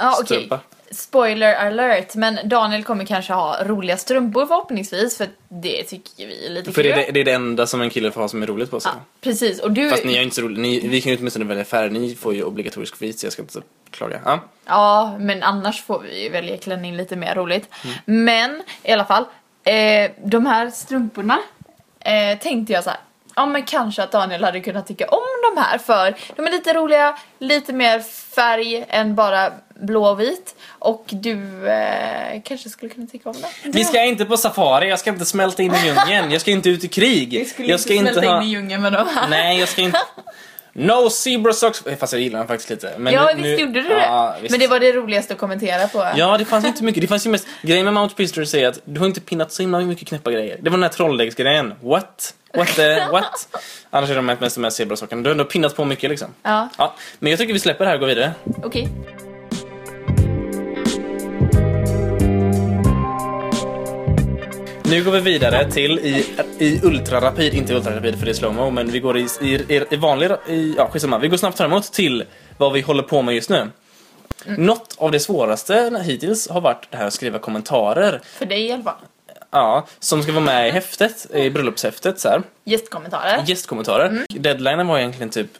Ja, 0.00 0.12
okej. 0.20 0.24
strumpa? 0.26 0.60
Spoiler 0.92 1.54
alert, 1.54 2.14
men 2.14 2.38
Daniel 2.44 2.84
kommer 2.84 3.04
kanske 3.04 3.32
ha 3.32 3.64
roliga 3.64 3.96
strumpor 3.96 4.46
förhoppningsvis 4.46 5.16
för 5.16 5.26
det 5.48 5.82
tycker 5.82 6.26
vi 6.26 6.46
är 6.46 6.50
lite 6.50 6.72
För 6.72 6.82
det 6.82 6.92
kul. 6.92 6.98
är 6.98 7.06
det, 7.06 7.12
det 7.12 7.20
är 7.20 7.24
det 7.24 7.32
enda 7.32 7.66
som 7.66 7.80
en 7.80 7.90
kille 7.90 8.10
får 8.10 8.20
ha 8.20 8.28
som 8.28 8.42
är 8.42 8.46
roligt 8.46 8.70
på 8.70 8.80
sig. 8.80 8.92
Ja, 8.94 9.00
precis. 9.20 9.60
Och 9.60 9.70
du... 9.70 9.90
Fast 9.90 10.04
ni 10.04 10.16
är 10.16 10.22
inte 10.22 10.36
så 10.36 10.42
roliga. 10.42 10.62
Ni, 10.62 10.88
vi 10.88 11.00
kan 11.00 11.12
ju 11.12 11.18
åtminstone 11.18 11.44
välja 11.44 11.64
färg. 11.64 11.90
Ni 11.90 12.14
får 12.14 12.34
ju 12.34 12.42
obligatorisk 12.42 13.02
vit 13.02 13.18
så 13.18 13.26
jag 13.26 13.32
ska 13.32 13.42
inte 13.42 13.60
klaga. 13.90 14.20
Ja. 14.24 14.40
Ja, 14.66 15.16
men 15.18 15.42
annars 15.42 15.82
får 15.82 15.98
vi 16.00 16.22
ju 16.22 16.28
välja 16.28 16.56
klänning 16.56 16.96
lite 16.96 17.16
mer 17.16 17.34
roligt. 17.34 17.68
Mm. 17.84 18.24
Men 18.24 18.62
i 18.82 18.92
alla 18.92 19.04
fall, 19.04 19.24
eh, 19.64 20.10
de 20.24 20.46
här 20.46 20.70
strumporna 20.70 21.38
eh, 22.00 22.38
tänkte 22.38 22.72
jag 22.72 22.84
så 22.84 22.90
här. 22.90 22.98
Ja 23.36 23.46
men 23.46 23.62
kanske 23.62 24.02
att 24.02 24.12
Daniel 24.12 24.44
hade 24.44 24.60
kunnat 24.60 24.86
tycka 24.86 25.06
om 25.06 25.54
de 25.54 25.60
här 25.60 25.78
för 25.78 26.16
de 26.36 26.46
är 26.46 26.50
lite 26.50 26.72
roliga, 26.72 27.18
lite 27.38 27.72
mer 27.72 28.00
färg 28.34 28.84
än 28.88 29.14
bara 29.14 29.52
blå 29.80 30.04
och 30.06 30.20
vit. 30.20 30.54
Och 30.78 31.04
du 31.08 31.68
eh, 31.68 32.42
kanske 32.44 32.68
skulle 32.68 32.92
kunna 32.92 33.06
tycka 33.06 33.30
om 33.30 33.36
det. 33.40 33.68
Vi 33.68 33.84
ska 33.84 34.02
inte 34.02 34.24
på 34.24 34.36
safari, 34.36 34.88
jag 34.88 34.98
ska 34.98 35.10
inte 35.10 35.24
smälta 35.24 35.62
in 35.62 35.74
i 35.74 35.86
djungeln. 35.86 36.30
Jag 36.30 36.40
ska 36.40 36.50
inte 36.50 36.68
ut 36.68 36.84
i 36.84 36.88
krig. 36.88 37.30
Vi 37.30 37.44
skulle 37.44 37.68
jag 37.68 37.80
ska 37.80 37.94
inte 37.94 38.12
smälta 38.12 38.30
ha... 38.30 38.42
in 38.42 38.48
i 38.48 38.52
djungeln 38.52 38.82
med 38.82 38.92
dem. 38.92 39.06
Nej, 39.30 39.60
jag 39.60 39.68
ska 39.68 39.82
inte... 39.82 39.98
No 40.86 41.10
zebra 41.10 41.52
socks. 41.52 41.82
Fast 41.98 42.12
jag 42.12 42.22
gillar 42.22 42.38
den 42.38 42.48
faktiskt 42.48 42.70
lite. 42.70 42.94
Men 42.98 43.12
ja 43.12 43.30
nu, 43.36 43.42
visst 43.42 43.60
gjorde 43.60 43.80
du 43.82 43.88
ja, 43.88 44.34
det. 44.36 44.42
visst. 44.42 44.50
Men 44.50 44.60
det 44.60 44.66
var 44.66 44.80
det 44.80 44.92
roligaste 44.92 45.32
att 45.34 45.40
kommentera 45.40 45.88
på. 45.88 46.08
Ja, 46.16 46.38
det 46.38 46.44
fanns 46.44 46.64
inte 46.64 46.84
mycket. 46.84 47.00
Det 47.00 47.06
fanns 47.06 47.26
ju 47.26 47.30
mest... 47.30 47.46
Grejen 47.62 47.84
med 47.84 47.94
Mount 47.94 48.14
Pinterest 48.14 48.54
är 48.54 48.68
att 48.68 48.80
du 48.84 49.00
har 49.00 49.06
inte 49.06 49.20
pinnat 49.20 49.52
så 49.52 49.62
himla 49.62 49.80
mycket 49.80 50.08
knäppa 50.08 50.30
grejer. 50.30 50.58
Det 50.60 50.70
var 50.70 50.76
den 50.76 50.82
här 50.82 50.90
trolldäcksgrejen. 50.90 51.74
What? 51.82 52.34
What 52.54 52.68
the... 52.76 53.06
What? 53.12 53.48
Annars 53.90 54.10
är 54.10 54.16
de 54.16 54.26
mest 54.26 54.54
de 54.54 54.64
här 54.64 54.70
zebrasockarna. 54.70 55.22
Du 55.22 55.28
har 55.28 55.32
ändå 55.32 55.44
pinnat 55.44 55.76
på 55.76 55.84
mycket 55.84 56.10
liksom. 56.10 56.28
Ja, 56.42 56.68
Ja, 56.78 56.94
men 57.18 57.30
jag 57.30 57.38
tycker 57.38 57.52
vi 57.52 57.58
släpper 57.58 57.84
det 57.84 57.88
här 57.88 57.94
och 57.96 58.00
går 58.00 58.06
vidare. 58.06 58.32
okej. 58.64 58.88
Nu 64.90 65.04
går 65.04 65.12
vi 65.12 65.20
vidare 65.20 65.70
till 65.70 65.98
i, 65.98 66.26
i 66.58 66.80
ultrarapid, 66.82 67.54
inte 67.54 67.74
ultrarapid 67.74 68.18
för 68.18 68.24
det 68.24 68.32
är 68.32 68.34
slowmo, 68.34 68.70
men 68.70 68.90
vi 68.90 69.00
går 69.00 69.18
i, 69.18 69.26
i, 69.40 69.84
i, 69.90 69.96
vanlig, 69.96 70.30
i, 70.48 70.74
ja 70.76 70.88
skitsamma. 70.88 71.18
Vi 71.18 71.28
går 71.28 71.36
snabbt 71.36 71.58
framåt 71.58 71.92
till 71.92 72.24
vad 72.58 72.72
vi 72.72 72.80
håller 72.80 73.02
på 73.02 73.22
med 73.22 73.34
just 73.34 73.50
nu. 73.50 73.70
Något 74.44 74.94
av 74.98 75.10
det 75.10 75.20
svåraste 75.20 76.02
hittills 76.04 76.48
har 76.48 76.60
varit 76.60 76.86
det 76.90 76.96
här 76.96 77.06
att 77.06 77.12
skriva 77.12 77.38
kommentarer. 77.38 78.20
För 78.24 78.46
dig 78.46 78.66
i 78.66 78.72
alla 78.72 78.82
fall. 78.82 78.94
Ja, 79.50 79.86
som 79.98 80.22
ska 80.22 80.32
vara 80.32 80.44
med 80.44 80.68
i 80.68 80.70
häftet, 80.70 81.34
i 81.34 81.50
bröllopshäftet 81.50 82.20
så 82.20 82.28
här. 82.28 82.42
Gästkommentarer. 82.64 83.42
Gästkommentarer. 83.46 84.26
Deadlinen 84.28 84.86
var 84.86 84.98
egentligen 84.98 85.30
typ 85.30 85.50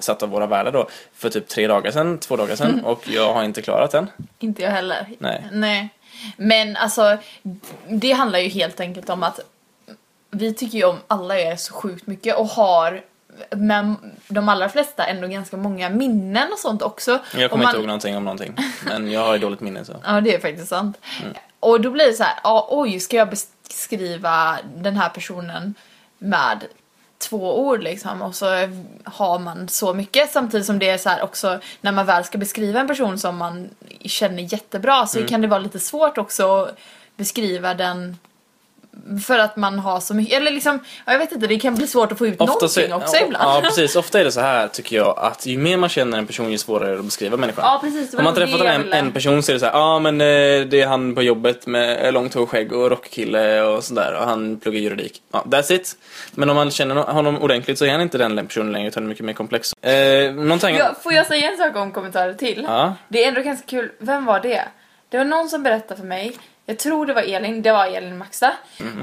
satt 0.00 0.22
av 0.22 0.28
våra 0.28 0.46
värdar 0.46 0.72
då 0.72 0.88
för 1.14 1.30
typ 1.30 1.48
tre 1.48 1.66
dagar 1.66 1.90
sedan, 1.90 2.18
två 2.18 2.36
dagar 2.36 2.56
sedan 2.56 2.84
och 2.84 3.08
jag 3.08 3.34
har 3.34 3.44
inte 3.44 3.62
klarat 3.62 3.90
den. 3.90 4.10
Inte 4.38 4.62
jag 4.62 4.70
heller. 4.70 5.06
Nej. 5.18 5.44
Nej. 5.52 5.88
Men 6.36 6.76
alltså, 6.76 7.16
det 7.88 8.12
handlar 8.12 8.38
ju 8.38 8.48
helt 8.48 8.80
enkelt 8.80 9.10
om 9.10 9.22
att 9.22 9.40
vi 10.30 10.54
tycker 10.54 10.78
ju 10.78 10.84
om 10.84 10.98
alla 11.08 11.38
er 11.38 11.56
så 11.56 11.74
sjukt 11.74 12.06
mycket 12.06 12.36
och 12.36 12.46
har 12.46 13.02
med 13.50 13.94
de 14.28 14.48
allra 14.48 14.68
flesta 14.68 15.04
ändå 15.06 15.28
ganska 15.28 15.56
många 15.56 15.88
minnen 15.90 16.52
och 16.52 16.58
sånt 16.58 16.82
också. 16.82 17.18
Jag 17.34 17.44
Och 17.44 17.50
kommer 17.50 17.64
man- 17.64 17.70
inte 17.70 17.78
ihåg 17.78 17.86
någonting 17.86 18.16
om 18.16 18.24
någonting, 18.24 18.56
men 18.86 19.10
jag 19.10 19.20
har 19.20 19.32
ju 19.34 19.38
dåligt 19.40 19.60
minne 19.60 19.84
så. 19.84 19.92
Ja, 20.04 20.20
det 20.20 20.34
är 20.34 20.40
faktiskt 20.40 20.68
sant. 20.68 20.98
Mm. 21.22 21.34
Och 21.60 21.80
då 21.80 21.90
blir 21.90 22.06
det 22.06 22.12
så 22.12 22.22
här, 22.22 22.38
oj, 22.68 23.00
ska 23.00 23.16
jag 23.16 23.28
beskriva 23.30 24.58
den 24.76 24.96
här 24.96 25.08
personen 25.08 25.74
med 26.18 26.64
två 27.28 27.58
ord 27.66 27.82
liksom 27.82 28.22
och 28.22 28.34
så 28.34 28.46
har 29.04 29.38
man 29.38 29.68
så 29.68 29.94
mycket 29.94 30.30
samtidigt 30.30 30.66
som 30.66 30.78
det 30.78 30.88
är 30.88 30.98
så 30.98 31.08
här 31.08 31.22
också 31.22 31.58
när 31.80 31.92
man 31.92 32.06
väl 32.06 32.24
ska 32.24 32.38
beskriva 32.38 32.80
en 32.80 32.86
person 32.88 33.18
som 33.18 33.36
man 33.36 33.70
känner 34.04 34.42
jättebra 34.52 35.06
så 35.06 35.18
Mm. 35.18 35.28
kan 35.28 35.40
det 35.40 35.48
vara 35.48 35.60
lite 35.60 35.78
svårt 35.78 36.18
också 36.18 36.62
att 36.62 36.78
beskriva 37.16 37.74
den 37.74 38.16
för 39.26 39.38
att 39.38 39.56
man 39.56 39.78
har 39.78 40.00
så 40.00 40.14
mycket, 40.14 40.36
eller 40.36 40.50
liksom, 40.50 40.80
ja, 41.06 41.12
jag 41.12 41.18
vet 41.18 41.32
inte, 41.32 41.46
det 41.46 41.58
kan 41.58 41.74
bli 41.74 41.86
svårt 41.86 42.12
att 42.12 42.18
få 42.18 42.26
ut 42.26 42.38
någonting 42.38 42.68
så- 42.68 42.94
också 42.94 43.16
ja, 43.16 43.26
ibland. 43.26 43.44
Ja, 43.44 43.60
precis. 43.64 43.96
Ofta 43.96 44.20
är 44.20 44.24
det 44.24 44.32
så 44.32 44.40
här 44.40 44.68
tycker 44.68 44.96
jag 44.96 45.18
att 45.18 45.46
ju 45.46 45.58
mer 45.58 45.76
man 45.76 45.88
känner 45.88 46.18
en 46.18 46.26
person 46.26 46.50
ju 46.50 46.58
svårare 46.58 46.88
är 46.88 46.92
det 46.92 46.98
att 46.98 47.04
beskriva 47.04 47.36
människan. 47.36 47.64
Ja, 47.64 47.78
precis, 47.82 48.10
det 48.10 48.16
var 48.16 48.20
Om 48.20 48.24
man 48.24 48.34
träffat 48.34 48.60
jag 48.60 48.74
en, 48.74 48.92
en 48.92 49.12
person 49.12 49.42
så 49.42 49.52
är 49.52 49.54
det 49.54 49.60
så 49.60 49.66
här, 49.66 49.72
ja 49.72 49.98
men 49.98 50.20
eh, 50.20 50.26
det 50.66 50.80
är 50.80 50.86
han 50.86 51.14
på 51.14 51.22
jobbet 51.22 51.66
med 51.66 52.14
långt 52.14 52.34
hår, 52.34 52.46
skägg 52.46 52.72
och 52.72 52.90
rockkille 52.90 53.62
och 53.62 53.84
sådär 53.84 54.14
och 54.20 54.24
han 54.26 54.60
pluggar 54.60 54.80
juridik. 54.80 55.22
Ja, 55.32 55.44
that's 55.46 55.72
it. 55.72 55.96
Men 56.34 56.50
om 56.50 56.56
man 56.56 56.70
känner 56.70 56.94
honom 56.94 57.42
ordentligt 57.42 57.78
så 57.78 57.84
är 57.84 57.92
han 57.92 58.00
inte 58.00 58.18
den 58.18 58.46
personen 58.46 58.72
längre 58.72 58.88
utan 58.88 59.08
mycket 59.08 59.24
mer 59.24 59.32
komplex. 59.32 59.72
Eh, 59.82 60.34
någonting... 60.34 60.76
Ja, 60.76 60.94
får 61.02 61.12
jag 61.12 61.26
säga 61.26 61.50
en 61.50 61.58
sak 61.58 61.76
om 61.76 61.92
kommentarer 61.92 62.34
till? 62.34 62.64
Ja. 62.68 62.94
Det 63.08 63.24
är 63.24 63.28
ändå 63.28 63.40
ganska 63.40 63.66
kul. 63.66 63.90
Vem 63.98 64.24
var 64.24 64.40
det? 64.40 64.64
Det 65.08 65.18
var 65.18 65.24
någon 65.24 65.48
som 65.48 65.62
berättade 65.62 66.00
för 66.00 66.06
mig, 66.06 66.36
jag 66.66 66.78
tror 66.78 67.06
det 67.06 67.12
var 67.14 67.22
Elin, 67.22 67.62
det 67.62 67.72
var 67.72 67.86
Elin 67.86 68.18
Maxa. 68.18 68.52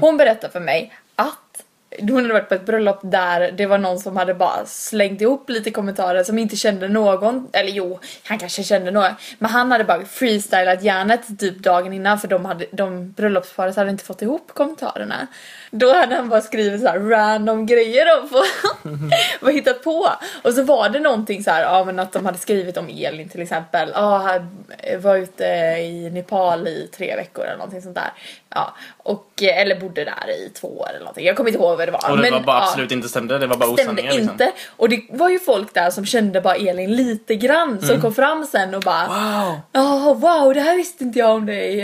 Hon 0.00 0.16
berättade 0.16 0.52
för 0.52 0.60
mig 0.60 0.94
att 1.16 1.51
hon 2.00 2.16
hade 2.16 2.32
varit 2.32 2.48
på 2.48 2.54
ett 2.54 2.66
bröllop 2.66 3.00
där 3.02 3.52
det 3.52 3.66
var 3.66 3.78
någon 3.78 3.98
som 3.98 4.16
hade 4.16 4.34
bara 4.34 4.66
slängt 4.66 5.20
ihop 5.20 5.50
lite 5.50 5.70
kommentarer 5.70 6.24
som 6.24 6.38
inte 6.38 6.56
kände 6.56 6.88
någon, 6.88 7.48
eller 7.52 7.70
jo, 7.70 8.00
han 8.24 8.38
kanske 8.38 8.62
kände 8.62 8.90
någon. 8.90 9.10
men 9.38 9.50
han 9.50 9.72
hade 9.72 9.84
bara 9.84 10.04
freestylat 10.04 10.82
järnet 10.82 11.38
typ 11.38 11.58
dagen 11.58 11.92
innan 11.92 12.18
för 12.18 12.28
de, 12.28 12.44
hade, 12.44 12.66
de 12.72 13.12
bröllopsparet 13.12 13.76
hade 13.76 13.90
inte 13.90 14.04
fått 14.04 14.22
ihop 14.22 14.50
kommentarerna. 14.54 15.26
Då 15.70 15.94
hade 15.94 16.14
han 16.14 16.28
bara 16.28 16.40
skrivit 16.40 16.80
så 16.80 16.86
här 16.86 16.98
random 16.98 17.66
grejer 17.66 18.06
de 18.06 18.28
får 18.28 19.50
hittat 19.52 19.84
på. 19.84 20.08
Och 20.42 20.52
så 20.52 20.62
var 20.62 20.88
det 20.88 21.00
någonting 21.00 21.44
så 21.44 21.50
här, 21.50 21.62
ja 21.62 21.84
men 21.84 21.98
att 21.98 22.12
de 22.12 22.26
hade 22.26 22.38
skrivit 22.38 22.76
om 22.76 22.88
Elin 22.88 23.28
till 23.28 23.42
exempel. 23.42 23.92
Ja, 23.94 24.18
här 24.18 24.46
var 24.98 25.16
ute 25.16 25.44
i 25.80 26.10
Nepal 26.12 26.68
i 26.68 26.88
tre 26.96 27.16
veckor 27.16 27.44
eller 27.44 27.56
någonting 27.56 27.82
sånt 27.82 27.94
där. 27.94 28.12
Ja, 28.54 28.74
och, 28.96 29.42
eh, 29.42 29.60
eller 29.60 29.80
bodde 29.80 30.04
där 30.04 30.30
i 30.30 30.50
två 30.60 30.68
år 30.68 30.88
eller 30.88 30.98
någonting. 30.98 31.26
Jag 31.26 31.36
kommer 31.36 31.50
inte 31.50 31.58
ihåg 31.62 31.78
vad 31.78 31.88
det 31.88 31.92
var. 31.92 32.10
Och 32.10 32.16
det 32.16 32.22
men, 32.22 32.32
var 32.32 32.40
bara 32.40 32.56
ja, 32.56 32.62
absolut 32.68 32.92
inte 32.92 33.08
stämde, 33.08 33.38
det 33.38 33.46
var 33.46 33.56
bara 33.56 33.72
stämde 33.72 33.82
osanningar 33.82 34.12
liksom. 34.12 34.32
inte. 34.32 34.52
Och 34.76 34.88
det 34.88 35.02
var 35.10 35.28
ju 35.28 35.38
folk 35.38 35.74
där 35.74 35.90
som 35.90 36.06
kände 36.06 36.40
bara 36.40 36.54
Elin 36.54 36.96
lite 36.96 37.34
grann 37.36 37.80
som 37.82 38.00
kom 38.00 38.14
fram 38.14 38.44
sen 38.44 38.74
och 38.74 38.80
bara 38.82 39.02
Mm. 39.02 39.44
Wow! 39.44 39.60
Ja, 39.72 40.14
wow, 40.14 40.54
det 40.54 40.60
här 40.60 40.76
visste 40.76 41.04
inte 41.04 41.18
jag 41.18 41.30
om 41.30 41.46
dig. 41.46 41.76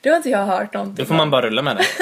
Det 0.00 0.08
har 0.08 0.16
inte 0.16 0.30
jag 0.30 0.46
hört 0.46 0.74
någonting 0.74 1.04
Då 1.04 1.08
får 1.08 1.14
man 1.14 1.30
bara 1.30 1.42
rulla 1.46 1.62
med 1.62 1.76
det. 1.76 1.84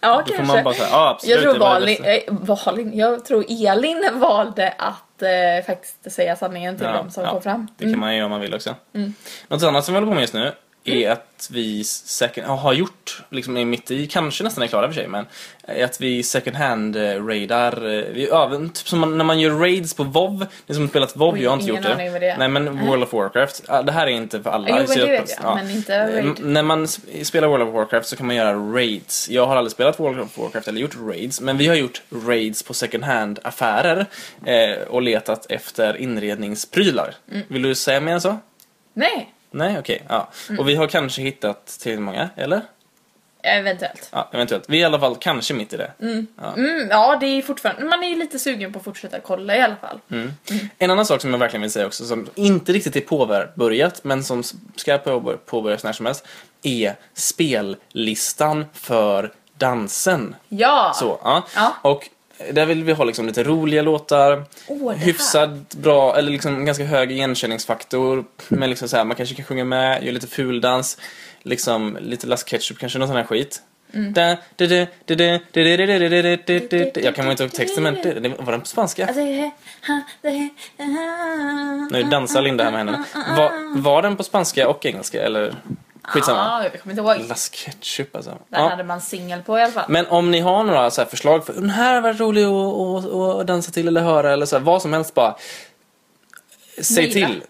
Ja, 0.00 0.10
Då 0.10 0.16
kanske. 0.16 0.36
får 0.36 0.54
man 0.54 0.64
bara 0.64 0.74
säga, 0.74 0.88
ja 0.90 1.08
absolut. 1.10 1.34
jag 1.34 1.42
tror 1.42 1.58
Valin, 1.60 2.02
bästa." 2.02 2.32
eh, 2.32 2.64
Valin, 2.66 2.98
jag 2.98 3.24
tror 3.24 3.44
Elin 3.48 4.08
valde 4.20 4.74
att 4.78 5.22
eh, 5.22 5.66
faktiskt 5.66 6.12
säga 6.12 6.36
sanningen 6.36 6.76
till 6.76 6.86
Ja, 6.86 6.92
dem 6.92 7.10
som 7.10 7.24
ja, 7.24 7.30
kom 7.30 7.42
fram. 7.42 7.54
Mm. 7.54 7.68
Det 7.76 7.90
kan 7.90 7.98
man 8.00 8.14
göra 8.16 8.24
om 8.24 8.30
man 8.30 8.40
vill 8.40 8.54
också. 8.54 8.74
Något 9.48 9.62
annat 9.62 9.84
som 9.84 9.94
vi 9.94 10.00
håller 10.00 10.08
på 10.10 10.14
med 10.14 10.20
just 10.20 10.34
nu 10.34 10.52
är 10.84 11.10
att 11.10 11.48
vi 11.50 11.84
second, 11.84 12.46
ja, 12.46 12.54
har 12.54 12.72
gjort, 12.72 13.22
liksom 13.30 13.56
är 13.56 13.64
mitt 13.64 13.90
i, 13.90 14.06
kanske 14.06 14.44
nästan 14.44 14.64
är 14.64 14.68
klara 14.68 14.86
för 14.86 14.94
sig, 14.94 15.08
men 15.08 15.26
är 15.62 15.84
att 15.84 16.00
vi 16.00 16.22
second 16.22 16.56
hand 16.56 16.96
eh, 16.96 17.26
raidar, 17.26 17.72
eh, 17.72 18.04
vi, 18.12 18.28
ja, 18.30 18.50
typ 18.74 18.88
som 18.88 18.98
man, 18.98 19.18
när 19.18 19.24
man 19.24 19.40
gör 19.40 19.50
raids 19.50 19.94
på 19.94 20.04
WoW, 20.04 20.46
ni 20.66 20.74
som 20.74 20.84
har 20.84 20.88
spelat 20.88 21.16
WoW, 21.16 21.34
Oj, 21.34 21.42
jag 21.42 21.50
har 21.50 21.56
inte 21.58 21.68
gjort 21.68 21.82
det. 21.82 22.18
det. 22.18 22.36
Nej 22.38 22.48
men 22.48 22.86
World 22.86 23.02
of 23.02 23.12
Warcraft, 23.12 23.64
ja, 23.68 23.82
det 23.82 23.92
här 23.92 24.06
är 24.06 24.10
inte 24.10 24.42
för 24.42 24.50
alla. 24.50 24.68
Jo, 24.68 24.74
men 24.88 24.98
det 24.98 25.06
vet 25.06 25.38
jag, 25.42 25.56
men 25.56 25.70
inte 25.70 25.94
Eh, 25.94 26.24
raid. 26.24 26.44
När 26.44 26.62
man 26.62 26.88
spelar 27.22 27.48
World 27.48 27.68
of 27.68 27.74
Warcraft 27.74 28.06
så 28.06 28.16
kan 28.16 28.26
man 28.26 28.36
göra 28.36 28.54
raids. 28.54 29.28
Jag 29.30 29.46
har 29.46 29.56
aldrig 29.56 29.72
spelat 29.72 30.00
World 30.00 30.20
of 30.20 30.38
Warcraft 30.38 30.68
eller 30.68 30.80
gjort 30.80 30.96
raids, 31.08 31.40
men 31.40 31.56
vi 31.56 31.66
har 31.66 31.74
gjort 31.74 32.02
raids 32.26 32.62
på 32.62 32.74
second 32.74 33.04
hand 33.04 33.38
affärer 33.42 34.06
eh, 34.46 34.82
och 34.88 35.02
letat 35.02 35.46
efter 35.48 35.96
inredningsprylar. 35.96 37.14
Mm. 37.30 37.42
Vill 37.48 37.62
du 37.62 37.74
säga 37.74 38.00
mer 38.00 38.12
än 38.12 38.20
så? 38.20 38.38
Nej, 38.94 39.33
Nej, 39.54 39.78
okej. 39.78 40.02
ja. 40.08 40.28
Mm. 40.48 40.60
Och 40.60 40.68
vi 40.68 40.74
har 40.74 40.86
kanske 40.86 41.22
hittat 41.22 41.66
till 41.66 42.00
många, 42.00 42.28
eller? 42.36 42.60
eventuellt. 43.46 44.08
Ja, 44.12 44.28
eventuellt. 44.32 44.64
Vi 44.68 44.76
är 44.76 44.80
i 44.80 44.84
alla 44.84 45.00
fall 45.00 45.16
kanske 45.20 45.54
mitt 45.54 45.72
i 45.72 45.76
det. 45.76 45.92
Mm, 46.00 46.26
ja, 46.90 47.16
det 47.20 47.26
är 47.26 47.42
fortfarande, 47.42 47.84
man 47.84 48.02
är 48.04 48.08
ju 48.08 48.14
lite 48.14 48.38
sugen 48.38 48.72
på 48.72 48.78
att 48.78 48.84
fortsätta 48.84 49.20
kolla 49.20 49.56
i 49.56 49.60
alla 49.60 49.76
fall. 49.76 49.98
Mm. 50.10 50.32
En 50.78 50.90
annan 50.90 51.06
sak 51.06 51.20
som 51.20 51.30
jag 51.30 51.38
verkligen 51.38 51.62
vill 51.62 51.70
säga 51.70 51.86
också, 51.86 52.04
som 52.04 52.28
inte 52.34 52.72
riktigt 52.72 52.96
är 52.96 53.00
påbörjat, 53.00 54.04
men 54.04 54.24
som 54.24 54.42
ska 54.76 54.98
påbör- 54.98 55.36
påbörjas 55.46 55.84
när 55.84 55.92
som 55.92 56.06
helst, 56.06 56.26
är 56.62 56.94
spellistan 57.14 58.64
för 58.72 59.32
dansen. 59.58 60.36
Ja! 60.48 60.92
Så, 60.94 61.20
ja. 61.24 61.46
Ja. 61.54 61.74
Och 61.82 62.08
där 62.52 62.66
vill 62.66 62.84
vi 62.84 62.92
ha 62.92 63.04
liksom 63.04 63.26
lite 63.26 63.42
roliga 63.42 63.82
låtar, 63.82 64.44
oh, 64.68 64.92
hyfsat 64.92 65.74
bra, 65.74 66.16
eller 66.16 66.30
liksom 66.30 66.64
ganska 66.64 66.84
hög 66.84 67.12
igenkänningsfaktor. 67.12 68.24
Men 68.48 68.70
liksom 68.70 68.88
så 68.88 68.96
här, 68.96 69.04
man 69.04 69.16
kanske 69.16 69.34
kan 69.34 69.44
sjunga 69.44 69.64
med, 69.64 70.02
göra 70.02 70.12
lite 70.12 70.26
fuldans, 70.26 70.98
liksom 71.42 71.98
lite 72.00 72.26
Last 72.26 72.48
Ketchup 72.48 72.78
kanske, 72.78 72.98
någon 72.98 73.08
sån 73.08 73.16
här 73.16 73.24
skit. 73.24 73.62
Jag 76.94 77.14
kan 77.14 77.30
inte 77.30 77.42
ihåg 77.42 77.52
texten 77.52 77.82
men 77.82 77.96
var 78.38 78.52
den 78.52 78.60
på 78.60 78.66
spanska? 78.66 79.08
Nu 81.90 82.02
dansar 82.02 82.42
Linda 82.42 82.64
här 82.64 82.70
med 82.70 82.78
henne. 82.78 83.04
Var 83.76 84.02
den 84.02 84.16
på 84.16 84.22
spanska 84.22 84.68
och 84.68 84.86
engelska 84.86 85.22
eller? 85.22 85.54
Skitsamma. 86.04 86.38
Ja, 86.38 86.62
jag 86.72 86.82
kommer 86.82 86.92
inte 86.92 87.20
ihåg. 87.20 87.28
Las 87.28 87.50
Ketchup 87.52 88.16
alltså. 88.16 88.30
Den 88.30 88.62
Ja. 88.62 88.68
hade 88.68 88.84
man 88.84 89.00
singel 89.00 89.42
på 89.42 89.58
i 89.58 89.62
alla 89.62 89.72
fall. 89.72 89.84
Men 89.88 90.06
om 90.06 90.30
ni 90.30 90.40
har 90.40 90.64
några 90.64 90.90
så 90.90 91.04
förslag 91.04 91.46
för 91.46 91.52
den 91.52 91.70
här 91.70 92.00
varit 92.00 92.20
rolig 92.20 92.44
att, 92.44 93.40
att, 93.40 93.46
dansa 93.46 93.72
till 93.72 93.88
eller 93.88 94.00
höra 94.00 94.32
eller 94.32 94.46
så 94.46 94.56
här, 94.58 94.64
vad 94.64 94.82
som 94.82 94.92
helst 94.92 95.14
bara. 95.14 95.36
Säg 96.82 97.04
Maila. 97.14 97.28
till. 97.28 97.42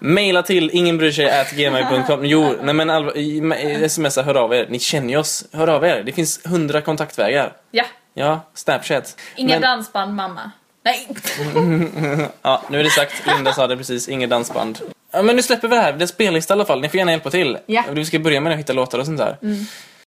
Maila 0.00 0.42
till 0.42 0.70
ingen 0.72 0.98
bryr 0.98 1.12
sig 1.12 1.40
at 1.40 1.50
gmail.com. 1.50 2.24
Jo, 2.24 2.54
nej 2.62 2.74
men 2.74 2.90
allvar, 2.90 3.88
smsa, 3.88 4.22
hör 4.22 4.34
av 4.34 4.54
er. 4.54 4.66
Ni 4.70 4.78
känner 4.78 5.08
ju 5.08 5.16
oss. 5.16 5.44
Hör 5.52 5.68
av 5.68 5.84
er. 5.84 6.02
Det 6.02 6.12
finns 6.12 6.40
hundra 6.46 6.80
kontaktvägar. 6.80 7.52
Ja, 7.70 7.84
Ja, 8.14 8.40
Snapchat. 8.54 9.16
inga 9.36 9.54
Men- 9.54 9.62
dansband 9.62 10.14
mamma. 10.14 10.50
Nej! 10.84 11.08
Ja, 12.42 12.62
nu 12.70 12.80
är 12.80 12.84
det 12.84 12.90
sagt. 12.90 13.26
Linda 13.26 13.52
sa 13.52 13.66
det 13.66 13.76
precis. 13.76 14.08
Inget 14.08 14.30
dansband. 14.30 14.78
Ja, 15.12 15.22
men 15.22 15.36
nu 15.36 15.42
släpper 15.42 15.68
vi 15.68 15.76
det 15.76 15.82
här. 15.82 15.92
Det 15.92 16.04
är 16.04 16.06
spellista 16.06 16.52
i 16.52 16.54
alla 16.54 16.64
fall. 16.64 16.80
Ni 16.80 16.88
får 16.88 16.98
gärna 16.98 17.10
hjälpa 17.10 17.30
till. 17.30 17.58
Ja. 17.66 17.84
Vi 17.92 18.04
ska 18.04 18.18
börja 18.18 18.40
med 18.40 18.52
att 18.52 18.58
hitta 18.58 18.72
låtar 18.72 18.98
och 18.98 19.06
sånt 19.06 19.18
där. 19.18 19.36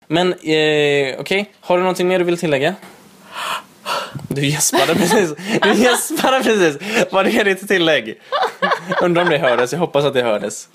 Men, 0.08 0.34
eh, 0.34 1.20
okej. 1.20 1.52
Har 1.62 1.78
du 1.78 1.84
någonting 1.84 2.08
mer 2.08 2.20
du 2.20 2.26
vill 2.26 2.38
tillägga? 2.38 2.76
Du 4.28 4.46
gäspade 4.46 4.96
precis. 4.96 5.34
Du 5.62 5.74
gäspade 5.74 6.44
precis. 6.44 6.78
Var 7.12 7.24
det 7.24 7.44
ditt 7.44 7.68
tillägg? 7.68 8.22
Undrar 9.02 9.24
om 9.24 9.30
det 9.30 9.38
hördes. 9.38 9.72
Jag 9.72 9.80
hoppas 9.80 10.06
att 10.06 10.14
det 10.14 10.24
hördes. 10.24 10.68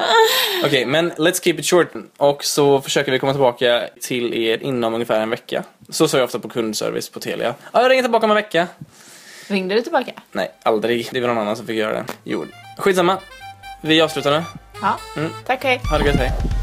Okej, 0.64 0.86
men 0.86 1.12
let's 1.12 1.42
keep 1.44 1.54
it 1.54 1.66
short. 1.66 1.92
Och 2.16 2.44
så 2.44 2.80
försöker 2.80 3.12
vi 3.12 3.18
komma 3.18 3.32
tillbaka 3.32 3.88
till 4.00 4.34
er 4.34 4.62
inom 4.62 4.94
ungefär 4.94 5.20
en 5.20 5.30
vecka. 5.30 5.64
Så 5.88 6.08
sa 6.08 6.16
jag 6.16 6.24
ofta 6.24 6.38
på 6.38 6.48
kundservice 6.48 7.08
på 7.08 7.20
Telia. 7.20 7.54
Ja, 7.72 7.82
jag 7.82 7.90
ringer 7.90 8.02
tillbaka 8.02 8.26
om 8.26 8.30
en 8.30 8.34
vecka. 8.34 8.66
Ringde 9.48 9.74
du 9.74 9.80
tillbaka? 9.82 10.12
Nej, 10.32 10.50
aldrig. 10.62 11.08
Det 11.12 11.20
var 11.20 11.28
någon 11.28 11.38
annan 11.38 11.56
som 11.56 11.66
fick 11.66 11.76
göra 11.76 11.92
det. 11.92 12.04
Jo, 12.24 12.46
skitsamma. 12.78 13.18
Vi 13.80 14.00
avslutar 14.00 14.30
nu. 14.30 14.44
Ja. 14.82 14.98
Mm. 15.16 15.30
Tack, 15.46 15.64
hej. 15.64 15.80
Ha 15.90 15.98
det 15.98 16.04
gött, 16.04 16.16
hej. 16.16 16.57